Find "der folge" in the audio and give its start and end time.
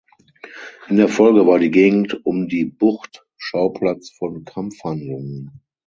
0.97-1.45